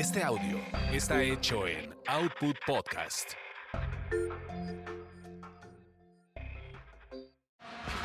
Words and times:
Este 0.00 0.24
audio 0.24 0.58
está 0.90 1.22
hecho 1.22 1.66
en 1.66 1.94
Output 2.06 2.56
Podcast. 2.66 3.32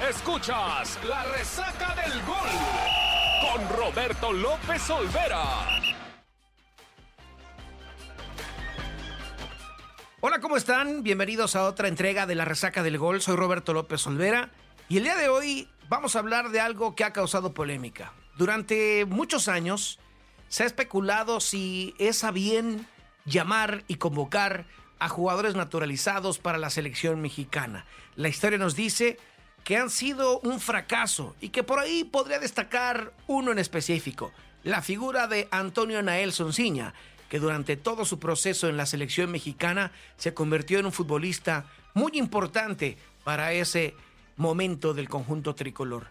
Escuchas 0.10 1.00
la 1.08 1.23
resaca 1.23 1.96
del 1.96 2.21
gol 2.23 2.50
con 3.39 3.78
Roberto 3.78 4.34
López 4.34 4.89
Olvera. 4.89 5.42
Hola, 10.20 10.40
¿cómo 10.42 10.58
están? 10.58 11.02
Bienvenidos 11.02 11.56
a 11.56 11.64
otra 11.64 11.88
entrega 11.88 12.26
de 12.26 12.36
la 12.36 12.44
resaca 12.44 12.84
del 12.84 12.98
gol. 12.98 13.22
Soy 13.22 13.38
Roberto 13.38 13.72
López 13.72 14.06
Olvera 14.06 14.52
y 14.90 14.98
el 14.98 15.04
día 15.06 15.16
de 15.16 15.30
hoy 15.30 15.70
vamos 15.88 16.18
a 16.18 16.20
hablar 16.20 16.50
de 16.50 16.59
algo 16.59 16.94
que 16.94 17.05
ha 17.05 17.14
causado 17.14 17.54
polémica. 17.54 18.12
Durante 18.36 19.05
muchos 19.05 19.48
años 19.48 19.98
se 20.50 20.64
ha 20.64 20.66
especulado 20.66 21.40
si 21.40 21.96
es 21.98 22.23
a 22.23 22.32
bien 22.32 22.88
llamar 23.26 23.84
y 23.88 23.95
convocar 23.95 24.66
a 24.99 25.09
jugadores 25.09 25.55
naturalizados 25.55 26.40
para 26.40 26.58
la 26.58 26.70
selección 26.70 27.22
mexicana. 27.22 27.86
La 28.16 28.30
historia 28.30 28.58
nos 28.58 28.76
dice 28.76 29.17
que 29.63 29.77
han 29.77 29.89
sido 29.89 30.39
un 30.41 30.59
fracaso 30.59 31.36
y 31.41 31.50
que 31.50 31.63
por 31.63 31.80
ahí 31.80 32.03
podría 32.03 32.39
destacar 32.39 33.13
uno 33.27 33.52
en 33.52 33.59
específico, 33.59 34.31
la 34.63 34.81
figura 34.81 35.27
de 35.27 35.48
Antonio 35.52 36.02
Nael 36.02 36.34
Sonciña, 36.34 36.94
que 37.30 37.39
durante 37.39 37.75
todo 37.75 38.05
su 38.05 38.20
proceso 38.20 38.70
en 38.70 38.77
la 38.77 38.86
selección 38.86 39.31
mexicana 39.31 39.91
se 40.17 40.34
convirtió 40.34 40.80
en 40.80 40.86
un 40.86 40.91
futbolista 40.91 41.66
muy 41.94 42.12
importante 42.16 42.98
para 43.23 43.53
ese 43.53 43.95
momento 44.38 44.94
del 44.94 45.09
conjunto 45.09 45.55
tricolor. 45.55 46.08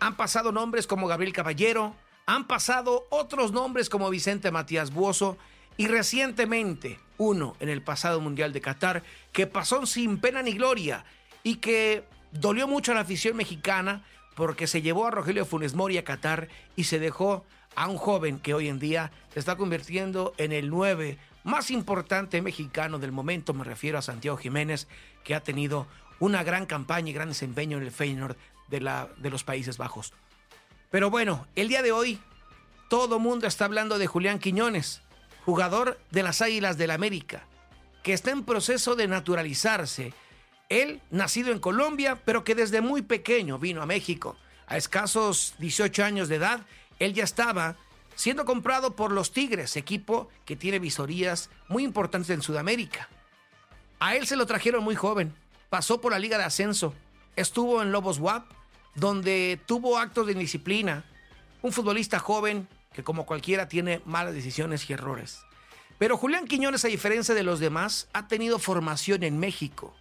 Han 0.00 0.16
pasado 0.16 0.52
nombres 0.52 0.86
como 0.86 1.06
Gabriel 1.06 1.32
Caballero, 1.32 1.94
han 2.28 2.46
pasado 2.46 3.06
otros 3.08 3.52
nombres 3.52 3.88
como 3.88 4.10
Vicente 4.10 4.50
Matías 4.50 4.92
Buoso 4.92 5.38
y 5.78 5.86
recientemente 5.86 7.00
uno 7.16 7.56
en 7.58 7.70
el 7.70 7.80
pasado 7.80 8.20
Mundial 8.20 8.52
de 8.52 8.60
Qatar 8.60 9.02
que 9.32 9.46
pasó 9.46 9.86
sin 9.86 10.18
pena 10.18 10.42
ni 10.42 10.52
gloria 10.52 11.06
y 11.42 11.56
que 11.56 12.04
dolió 12.32 12.68
mucho 12.68 12.92
a 12.92 12.96
la 12.96 13.00
afición 13.00 13.34
mexicana 13.34 14.04
porque 14.36 14.66
se 14.66 14.82
llevó 14.82 15.06
a 15.06 15.10
Rogelio 15.10 15.46
Funes 15.46 15.74
Mori 15.74 15.96
a 15.96 16.04
Qatar 16.04 16.48
y 16.76 16.84
se 16.84 16.98
dejó 16.98 17.46
a 17.74 17.88
un 17.88 17.96
joven 17.96 18.40
que 18.40 18.52
hoy 18.52 18.68
en 18.68 18.78
día 18.78 19.10
se 19.32 19.40
está 19.40 19.56
convirtiendo 19.56 20.34
en 20.36 20.52
el 20.52 20.68
9 20.68 21.16
más 21.44 21.70
importante 21.70 22.42
mexicano 22.42 22.98
del 22.98 23.10
momento, 23.10 23.54
me 23.54 23.64
refiero 23.64 23.96
a 23.96 24.02
Santiago 24.02 24.36
Jiménez, 24.36 24.86
que 25.24 25.34
ha 25.34 25.40
tenido 25.40 25.86
una 26.20 26.42
gran 26.42 26.66
campaña 26.66 27.08
y 27.08 27.14
gran 27.14 27.28
desempeño 27.28 27.78
en 27.78 27.84
el 27.84 27.90
Feyenoord 27.90 28.36
de, 28.68 28.82
la, 28.82 29.08
de 29.16 29.30
los 29.30 29.44
Países 29.44 29.78
Bajos. 29.78 30.12
Pero 30.90 31.10
bueno, 31.10 31.46
el 31.54 31.68
día 31.68 31.82
de 31.82 31.92
hoy 31.92 32.18
todo 32.88 33.18
mundo 33.18 33.46
está 33.46 33.66
hablando 33.66 33.98
de 33.98 34.06
Julián 34.06 34.38
Quiñones, 34.38 35.02
jugador 35.44 35.98
de 36.10 36.22
las 36.22 36.40
Águilas 36.40 36.78
del 36.78 36.90
América, 36.90 37.46
que 38.02 38.14
está 38.14 38.30
en 38.30 38.44
proceso 38.44 38.96
de 38.96 39.06
naturalizarse. 39.06 40.14
Él, 40.70 41.02
nacido 41.10 41.52
en 41.52 41.58
Colombia, 41.58 42.20
pero 42.24 42.44
que 42.44 42.54
desde 42.54 42.80
muy 42.80 43.02
pequeño 43.02 43.58
vino 43.58 43.82
a 43.82 43.86
México. 43.86 44.36
A 44.66 44.76
escasos 44.76 45.54
18 45.58 46.04
años 46.04 46.28
de 46.28 46.36
edad, 46.36 46.60
él 46.98 47.14
ya 47.14 47.24
estaba 47.24 47.76
siendo 48.14 48.44
comprado 48.44 48.96
por 48.96 49.12
los 49.12 49.32
Tigres, 49.32 49.76
equipo 49.76 50.28
que 50.44 50.56
tiene 50.56 50.78
visorías 50.78 51.50
muy 51.68 51.84
importantes 51.84 52.30
en 52.30 52.42
Sudamérica. 52.42 53.08
A 54.00 54.16
él 54.16 54.26
se 54.26 54.36
lo 54.36 54.46
trajeron 54.46 54.84
muy 54.84 54.94
joven, 54.94 55.34
pasó 55.70 56.00
por 56.00 56.12
la 56.12 56.18
Liga 56.18 56.38
de 56.38 56.44
Ascenso, 56.44 56.94
estuvo 57.36 57.82
en 57.82 57.92
Lobos 57.92 58.18
WAP, 58.18 58.57
donde 58.98 59.60
tuvo 59.66 59.98
actos 59.98 60.26
de 60.26 60.32
indisciplina, 60.32 61.04
un 61.62 61.72
futbolista 61.72 62.18
joven 62.18 62.68
que 62.92 63.04
como 63.04 63.26
cualquiera 63.26 63.68
tiene 63.68 64.02
malas 64.04 64.34
decisiones 64.34 64.88
y 64.88 64.92
errores. 64.92 65.40
Pero 65.98 66.16
Julián 66.16 66.46
Quiñones, 66.46 66.84
a 66.84 66.88
diferencia 66.88 67.34
de 67.34 67.42
los 67.42 67.60
demás, 67.60 68.08
ha 68.12 68.28
tenido 68.28 68.58
formación 68.58 69.22
en 69.22 69.38
México, 69.38 69.94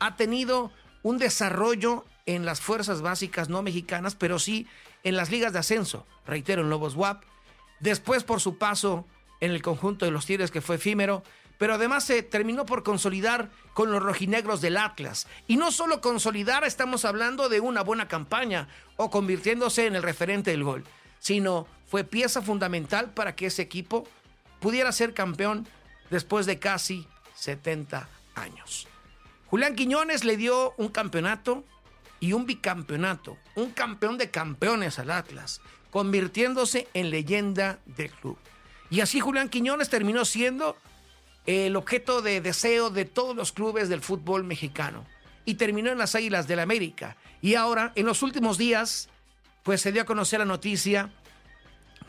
ha 0.00 0.16
tenido 0.16 0.70
un 1.02 1.18
desarrollo 1.18 2.04
en 2.26 2.44
las 2.44 2.60
fuerzas 2.60 3.02
básicas 3.02 3.48
no 3.48 3.62
mexicanas, 3.62 4.14
pero 4.14 4.38
sí 4.38 4.66
en 5.02 5.16
las 5.16 5.30
ligas 5.30 5.52
de 5.52 5.58
ascenso, 5.58 6.06
reitero, 6.26 6.62
en 6.62 6.70
Lobos 6.70 6.94
WAP, 6.94 7.22
después 7.80 8.24
por 8.24 8.40
su 8.40 8.58
paso 8.58 9.06
en 9.40 9.50
el 9.50 9.62
conjunto 9.62 10.04
de 10.04 10.12
los 10.12 10.26
Tigres 10.26 10.50
que 10.50 10.60
fue 10.60 10.76
efímero, 10.76 11.24
pero 11.62 11.74
además 11.74 12.02
se 12.02 12.24
terminó 12.24 12.66
por 12.66 12.82
consolidar 12.82 13.48
con 13.72 13.92
los 13.92 14.02
rojinegros 14.02 14.60
del 14.60 14.76
Atlas. 14.76 15.28
Y 15.46 15.56
no 15.56 15.70
solo 15.70 16.00
consolidar, 16.00 16.64
estamos 16.64 17.04
hablando 17.04 17.48
de 17.48 17.60
una 17.60 17.84
buena 17.84 18.08
campaña 18.08 18.66
o 18.96 19.12
convirtiéndose 19.12 19.86
en 19.86 19.94
el 19.94 20.02
referente 20.02 20.50
del 20.50 20.64
gol, 20.64 20.82
sino 21.20 21.68
fue 21.88 22.02
pieza 22.02 22.42
fundamental 22.42 23.10
para 23.14 23.36
que 23.36 23.46
ese 23.46 23.62
equipo 23.62 24.08
pudiera 24.58 24.90
ser 24.90 25.14
campeón 25.14 25.68
después 26.10 26.46
de 26.46 26.58
casi 26.58 27.06
70 27.36 28.08
años. 28.34 28.88
Julián 29.46 29.76
Quiñones 29.76 30.24
le 30.24 30.36
dio 30.36 30.74
un 30.78 30.88
campeonato 30.88 31.62
y 32.18 32.32
un 32.32 32.44
bicampeonato, 32.44 33.38
un 33.54 33.70
campeón 33.70 34.18
de 34.18 34.32
campeones 34.32 34.98
al 34.98 35.12
Atlas, 35.12 35.60
convirtiéndose 35.92 36.88
en 36.92 37.10
leyenda 37.10 37.78
del 37.86 38.10
club. 38.10 38.36
Y 38.90 39.00
así 39.00 39.20
Julián 39.20 39.48
Quiñones 39.48 39.90
terminó 39.90 40.24
siendo 40.24 40.76
el 41.46 41.76
objeto 41.76 42.22
de 42.22 42.40
deseo 42.40 42.90
de 42.90 43.04
todos 43.04 43.34
los 43.34 43.52
clubes 43.52 43.88
del 43.88 44.00
fútbol 44.00 44.44
mexicano. 44.44 45.04
Y 45.44 45.54
terminó 45.54 45.90
en 45.90 45.98
las 45.98 46.14
Águilas 46.14 46.46
del 46.46 46.60
América. 46.60 47.16
Y 47.40 47.56
ahora, 47.56 47.92
en 47.96 48.06
los 48.06 48.22
últimos 48.22 48.58
días, 48.58 49.08
pues 49.62 49.80
se 49.80 49.92
dio 49.92 50.02
a 50.02 50.06
conocer 50.06 50.38
la 50.38 50.44
noticia 50.44 51.10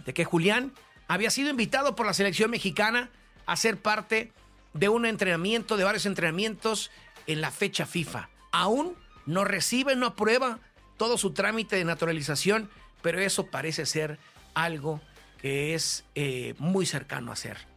de 0.06 0.14
que 0.14 0.26
Julián 0.26 0.74
había 1.08 1.32
sido 1.32 1.50
invitado 1.50 1.96
por 1.96 2.06
la 2.06 2.14
selección 2.14 2.52
mexicana 2.52 3.10
a 3.46 3.56
ser 3.56 3.82
parte 3.82 4.32
de 4.74 4.90
un 4.90 5.06
entrenamiento, 5.06 5.78
de 5.78 5.84
varios 5.84 6.06
entrenamientos 6.06 6.92
en 7.28 7.42
la 7.42 7.52
fecha 7.52 7.86
FIFA. 7.86 8.30
Aún 8.52 8.96
no 9.26 9.46
recibe, 9.46 9.96
no 9.96 10.08
aprueba 10.08 10.60
todo 10.98 11.18
su 11.18 11.34
trámite 11.34 11.76
de 11.76 11.86
naturalización, 11.86 12.70
pero 13.02 13.20
eso 13.20 13.48
parece 13.48 13.86
ser 13.86 14.20
algo 14.54 15.02
que 15.42 15.74
es 15.74 16.06
eh, 16.16 16.54
muy 16.58 16.86
cercano 16.86 17.32
a 17.32 17.36
ser. 17.36 17.73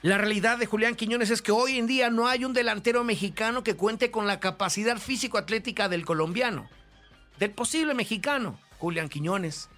La 0.00 0.16
realidad 0.16 0.58
de 0.58 0.66
Julián 0.66 0.94
Quiñones 0.94 1.30
es 1.30 1.42
que 1.42 1.50
hoy 1.50 1.76
en 1.76 1.88
día 1.88 2.08
no 2.08 2.28
hay 2.28 2.44
un 2.44 2.52
delantero 2.52 3.02
mexicano 3.02 3.64
que 3.64 3.74
cuente 3.74 4.12
con 4.12 4.28
la 4.28 4.38
capacidad 4.38 4.96
físico-atlética 4.98 5.88
del 5.88 6.04
colombiano, 6.04 6.68
del 7.40 7.50
posible 7.50 7.94
mexicano, 7.94 8.60
Julián 8.78 9.08
Quiñones. 9.08 9.68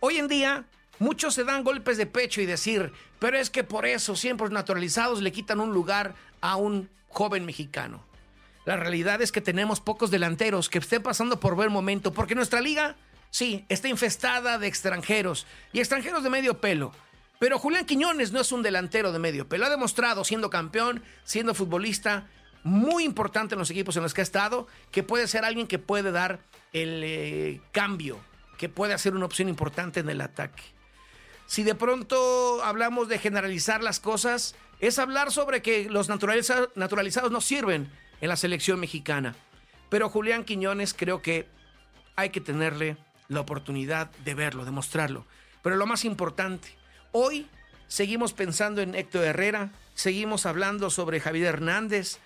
Hoy 0.00 0.18
en 0.18 0.28
día 0.28 0.66
muchos 0.98 1.32
se 1.32 1.44
dan 1.44 1.64
golpes 1.64 1.96
de 1.96 2.04
pecho 2.04 2.42
y 2.42 2.46
decir, 2.46 2.92
pero 3.18 3.38
es 3.38 3.48
que 3.48 3.64
por 3.64 3.86
eso 3.86 4.16
siempre 4.16 4.50
naturalizados 4.50 5.22
le 5.22 5.32
quitan 5.32 5.60
un 5.60 5.72
lugar 5.72 6.14
a 6.42 6.56
un 6.56 6.90
joven 7.08 7.46
mexicano. 7.46 8.04
La 8.66 8.76
realidad 8.76 9.22
es 9.22 9.32
que 9.32 9.40
tenemos 9.40 9.80
pocos 9.80 10.10
delanteros 10.10 10.68
que 10.68 10.78
estén 10.78 11.02
pasando 11.02 11.40
por 11.40 11.54
buen 11.54 11.72
momento, 11.72 12.12
porque 12.12 12.34
nuestra 12.34 12.60
liga, 12.60 12.96
sí, 13.30 13.64
está 13.70 13.88
infestada 13.88 14.58
de 14.58 14.66
extranjeros 14.66 15.46
y 15.72 15.78
extranjeros 15.80 16.22
de 16.22 16.28
medio 16.28 16.60
pelo. 16.60 16.92
Pero 17.40 17.58
Julián 17.58 17.86
Quiñones 17.86 18.32
no 18.32 18.40
es 18.42 18.52
un 18.52 18.62
delantero 18.62 19.12
de 19.12 19.18
medio 19.18 19.48
pelo. 19.48 19.64
Ha 19.64 19.70
demostrado, 19.70 20.24
siendo 20.24 20.50
campeón, 20.50 21.02
siendo 21.24 21.54
futbolista 21.54 22.28
muy 22.64 23.02
importante 23.02 23.54
en 23.54 23.58
los 23.58 23.70
equipos 23.70 23.96
en 23.96 24.02
los 24.02 24.12
que 24.12 24.20
ha 24.20 24.22
estado, 24.22 24.66
que 24.90 25.02
puede 25.02 25.26
ser 25.26 25.46
alguien 25.46 25.66
que 25.66 25.78
puede 25.78 26.12
dar 26.12 26.40
el 26.74 27.00
eh, 27.02 27.62
cambio, 27.72 28.20
que 28.58 28.68
puede 28.68 28.92
hacer 28.92 29.14
una 29.14 29.24
opción 29.24 29.48
importante 29.48 30.00
en 30.00 30.10
el 30.10 30.20
ataque. 30.20 30.62
Si 31.46 31.62
de 31.62 31.74
pronto 31.74 32.62
hablamos 32.62 33.08
de 33.08 33.18
generalizar 33.18 33.82
las 33.82 34.00
cosas, 34.00 34.54
es 34.78 34.98
hablar 34.98 35.32
sobre 35.32 35.62
que 35.62 35.88
los 35.88 36.10
naturalizados 36.10 37.30
no 37.32 37.40
sirven 37.40 37.90
en 38.20 38.28
la 38.28 38.36
selección 38.36 38.78
mexicana. 38.78 39.34
Pero 39.88 40.10
Julián 40.10 40.44
Quiñones 40.44 40.92
creo 40.92 41.22
que 41.22 41.48
hay 42.16 42.28
que 42.28 42.42
tenerle 42.42 42.98
la 43.28 43.40
oportunidad 43.40 44.10
de 44.26 44.34
verlo, 44.34 44.66
de 44.66 44.72
mostrarlo. 44.72 45.24
Pero 45.62 45.76
lo 45.76 45.86
más 45.86 46.04
importante, 46.04 46.78
Hoy 47.12 47.48
seguimos 47.88 48.32
pensando 48.32 48.82
en 48.82 48.94
Héctor 48.94 49.24
Herrera, 49.24 49.72
seguimos 49.94 50.46
hablando 50.46 50.90
sobre 50.90 51.18
Javier 51.18 51.46
Hernández 51.46 52.18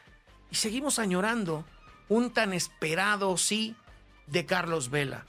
y 0.51 0.57
seguimos 0.57 0.99
añorando 0.99 1.65
un 2.11 2.35
tan 2.35 2.53
esperado 2.53 3.35
sí 3.39 3.75
de 4.27 4.45
Carlos 4.45 4.91
Vela. 4.91 5.25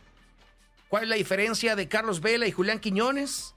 ¿Cuál 0.89 1.03
es 1.03 1.09
la 1.09 1.15
diferencia 1.15 1.77
de 1.77 1.87
Carlos 1.87 2.19
Vela 2.19 2.47
y 2.47 2.51
Julián 2.51 2.79
Quiñones? 2.79 3.55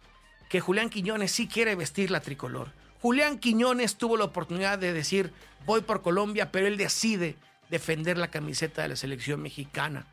Que 0.49 0.61
Julián 0.61 0.89
Quiñones 0.89 1.33
sí 1.33 1.49
quiere 1.49 1.75
vestir 1.75 2.13
la 2.13 2.21
tricolor. 2.21 2.73
Julián 3.03 3.39
Quiñones 3.41 3.97
tuvo 3.97 4.17
la 4.17 4.25
oportunidad 4.25 4.79
de 4.79 4.93
decir 4.93 5.33
voy 5.67 5.81
por 5.81 6.03
Colombia, 6.03 6.53
pero 6.53 6.69
él 6.69 6.77
decide 6.77 7.35
defender 7.71 8.19
la 8.19 8.31
camiseta 8.31 8.83
de 8.83 8.89
la 8.89 8.97
selección 8.97 9.43
mexicana. 9.43 10.07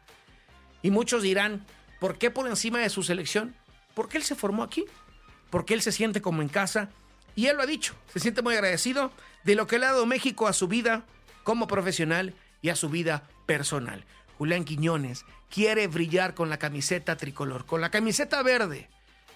Y 0.81 0.89
muchos 0.89 1.21
dirán, 1.21 1.63
¿por 1.99 2.17
qué 2.17 2.31
por 2.31 2.47
encima 2.47 2.79
de 2.79 2.89
su 2.89 3.03
selección? 3.03 3.55
Porque 3.93 4.17
él 4.17 4.23
se 4.23 4.35
formó 4.35 4.63
aquí 4.63 4.85
porque 5.49 5.73
él 5.73 5.81
se 5.81 5.91
siente 5.91 6.21
como 6.21 6.41
en 6.41 6.49
casa 6.49 6.89
y 7.35 7.47
él 7.47 7.57
lo 7.57 7.63
ha 7.63 7.67
dicho, 7.67 7.95
se 8.13 8.19
siente 8.19 8.41
muy 8.41 8.55
agradecido 8.55 9.11
de 9.43 9.55
lo 9.55 9.67
que 9.67 9.79
le 9.79 9.85
ha 9.85 9.91
dado 9.91 10.05
México 10.05 10.47
a 10.47 10.53
su 10.53 10.67
vida 10.67 11.05
como 11.43 11.67
profesional 11.67 12.33
y 12.61 12.69
a 12.69 12.75
su 12.75 12.89
vida 12.89 13.23
personal. 13.45 14.05
Julián 14.37 14.65
Quiñones 14.65 15.25
quiere 15.49 15.87
brillar 15.87 16.33
con 16.33 16.49
la 16.49 16.57
camiseta 16.57 17.17
tricolor, 17.17 17.65
con 17.65 17.81
la 17.81 17.91
camiseta 17.91 18.41
verde, 18.43 18.89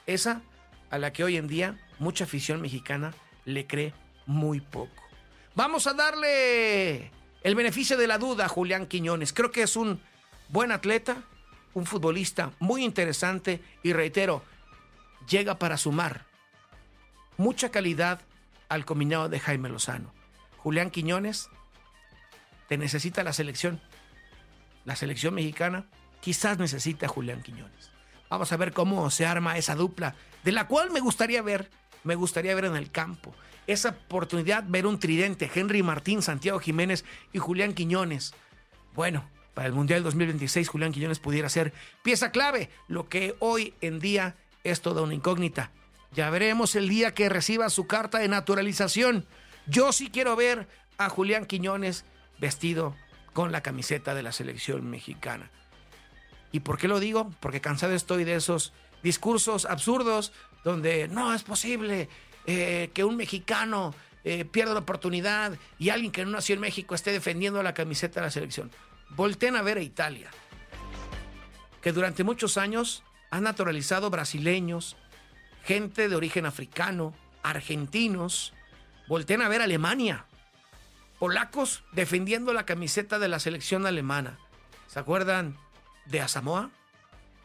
esa 0.08 0.42
a 0.90 0.98
la 0.98 1.14
que 1.14 1.24
hoy 1.24 1.38
en 1.38 1.48
día 1.48 1.78
mucha 2.00 2.24
afición 2.24 2.62
mexicana 2.62 3.14
le 3.46 3.68
cree 3.68 3.94
muy 4.26 4.60
poco. 4.60 5.04
Vamos 5.56 5.88
a 5.88 5.94
darle 5.94 7.12
el 7.44 7.56
beneficio 7.56 7.98
de 7.98 8.08
la 8.08 8.18
duda 8.18 8.46
a 8.46 8.50
Julián 8.50 8.88
Quiñones. 8.88 9.34
Creo 9.34 9.52
que 9.52 9.64
es 9.64 9.76
un 9.76 10.02
buen 10.50 10.72
atleta, 10.72 11.24
un 11.74 11.86
futbolista 11.86 12.52
muy 12.60 12.84
interesante 12.84 13.62
y 13.84 13.94
reitero, 13.94 14.44
llega 15.30 15.60
para 15.60 15.78
sumar 15.78 16.26
mucha 17.38 17.70
calidad 17.70 18.22
al 18.68 18.86
combinado 18.86 19.30
de 19.30 19.40
Jaime 19.40 19.70
Lozano. 19.70 20.14
Julián 20.58 20.92
Quiñones 20.92 21.50
te 22.68 22.78
necesita 22.78 23.24
la 23.24 23.34
selección. 23.34 23.82
La 24.86 24.96
selección 24.96 25.34
mexicana 25.36 25.86
quizás 26.22 26.58
necesita 26.58 27.06
a 27.06 27.10
Julián 27.10 27.42
Quiñones. 27.42 27.92
Vamos 28.30 28.52
a 28.52 28.58
ver 28.58 28.74
cómo 28.74 29.10
se 29.10 29.26
arma 29.26 29.58
esa 29.58 29.76
dupla, 29.76 30.16
de 30.44 30.52
la 30.52 30.68
cual 30.68 30.92
me 30.92 31.00
gustaría 31.00 31.42
ver, 31.42 31.70
me 32.04 32.16
gustaría 32.16 32.54
ver 32.54 32.66
en 32.66 32.76
el 32.76 32.92
campo. 32.92 33.34
Esa 33.66 33.90
oportunidad, 33.90 34.64
ver 34.68 34.86
un 34.86 35.00
tridente, 35.00 35.50
Henry 35.54 35.82
Martín, 35.82 36.22
Santiago 36.22 36.60
Jiménez 36.60 37.06
y 37.34 37.40
Julián 37.40 37.74
Quiñones. 37.74 38.34
Bueno, 38.94 39.28
para 39.54 39.68
el 39.68 39.74
Mundial 39.74 40.04
2026 40.04 40.70
Julián 40.70 40.92
Quiñones 40.92 41.20
pudiera 41.20 41.50
ser 41.50 41.74
pieza 42.04 42.32
clave, 42.32 42.70
lo 42.88 43.10
que 43.10 43.36
hoy 43.40 43.74
en 43.82 44.00
día 44.00 44.36
es 44.64 44.82
toda 44.82 45.02
una 45.02 45.14
incógnita. 45.14 45.72
Ya 46.12 46.30
veremos 46.30 46.76
el 46.76 46.90
día 46.90 47.14
que 47.14 47.30
reciba 47.30 47.70
su 47.70 47.88
carta 47.88 48.20
de 48.20 48.28
naturalización. 48.28 49.26
Yo 49.68 49.92
sí 49.92 50.10
quiero 50.10 50.36
ver 50.36 50.68
a 50.98 51.10
Julián 51.10 51.46
Quiñones 51.46 52.06
vestido 52.40 52.96
con 53.34 53.52
la 53.52 53.62
camiseta 53.62 54.16
de 54.16 54.24
la 54.24 54.32
selección 54.32 54.90
mexicana. 54.90 55.52
¿Y 56.52 56.62
por 56.62 56.78
qué 56.78 56.88
lo 56.88 57.00
digo? 57.00 57.32
Porque 57.40 57.62
cansado 57.62 57.94
estoy 57.94 58.24
de 58.24 58.36
esos 58.36 58.74
discursos 59.04 59.66
absurdos 59.66 60.34
donde 60.64 61.08
no 61.08 61.34
es 61.34 61.44
posible 61.44 62.10
eh, 62.46 62.90
que 62.94 63.04
un 63.04 63.16
mexicano 63.16 63.94
eh, 64.24 64.46
pierda 64.46 64.74
la 64.74 64.82
oportunidad 64.82 65.58
y 65.78 65.90
alguien 65.90 66.12
que 66.12 66.26
no 66.26 66.32
nació 66.32 66.56
en 66.56 66.62
México 66.62 66.96
esté 66.96 67.12
defendiendo 67.12 67.62
la 67.64 67.74
camiseta 67.74 68.20
de 68.20 68.28
la 68.28 68.32
selección. 68.32 68.72
Volten 69.12 69.56
a 69.56 69.62
ver 69.62 69.78
a 69.78 69.82
Italia, 69.82 70.30
que 71.82 71.92
durante 71.92 72.24
muchos 72.24 72.58
años 72.58 73.04
ha 73.32 73.42
naturalizado 73.42 74.10
brasileños, 74.10 74.96
gente 75.64 76.10
de 76.10 76.16
origen 76.16 76.46
africano, 76.46 77.14
argentinos. 77.44 78.54
Volten 79.08 79.42
a 79.42 79.50
ver 79.50 79.62
Alemania, 79.62 80.26
polacos 81.20 81.84
defendiendo 81.92 82.54
la 82.54 82.66
camiseta 82.66 83.20
de 83.20 83.28
la 83.28 83.40
selección 83.40 83.86
alemana. 83.86 84.38
¿Se 84.88 85.00
acuerdan 85.00 85.58
de 86.06 86.22
Asamoah? 86.22 86.70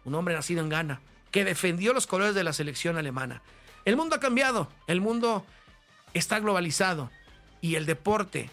Un 0.04 0.14
hombre 0.14 0.34
nacido 0.34 0.62
en 0.62 0.68
Ghana, 0.68 1.00
que 1.30 1.44
defendió 1.44 1.92
los 1.92 2.06
colores 2.06 2.34
de 2.34 2.44
la 2.44 2.52
selección 2.52 2.98
alemana. 2.98 3.42
El 3.84 3.96
mundo 3.96 4.16
ha 4.16 4.20
cambiado, 4.20 4.70
el 4.86 5.00
mundo 5.00 5.44
está 6.14 6.38
globalizado 6.40 7.10
y 7.60 7.74
el 7.74 7.86
deporte, 7.86 8.50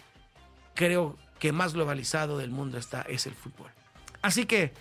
creo 0.74 1.18
que 1.38 1.52
más 1.52 1.74
globalizado 1.74 2.38
del 2.38 2.50
mundo 2.50 2.78
está, 2.78 3.02
es 3.02 3.26
el 3.26 3.34
fútbol. 3.34 3.70
Así 4.22 4.46
que, 4.46 4.72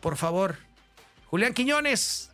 por 0.00 0.16
favor, 0.16 0.58
Julián 1.34 1.52
Quiñones, 1.52 2.30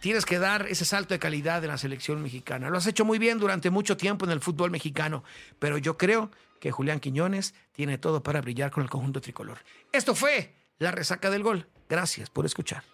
tienes 0.00 0.26
que 0.26 0.38
dar 0.38 0.66
ese 0.68 0.84
salto 0.84 1.14
de 1.14 1.18
calidad 1.18 1.64
en 1.64 1.70
la 1.70 1.78
selección 1.78 2.22
mexicana. 2.22 2.68
Lo 2.68 2.76
has 2.76 2.86
hecho 2.86 3.06
muy 3.06 3.18
bien 3.18 3.38
durante 3.38 3.70
mucho 3.70 3.96
tiempo 3.96 4.26
en 4.26 4.30
el 4.30 4.42
fútbol 4.42 4.70
mexicano, 4.70 5.24
pero 5.58 5.78
yo 5.78 5.96
creo 5.96 6.30
que 6.60 6.70
Julián 6.70 7.00
Quiñones 7.00 7.54
tiene 7.72 7.96
todo 7.96 8.22
para 8.22 8.42
brillar 8.42 8.70
con 8.70 8.82
el 8.82 8.90
conjunto 8.90 9.22
tricolor. 9.22 9.56
Esto 9.90 10.14
fue 10.14 10.52
la 10.78 10.90
resaca 10.90 11.30
del 11.30 11.42
gol. 11.42 11.66
Gracias 11.88 12.28
por 12.28 12.44
escuchar. 12.44 12.84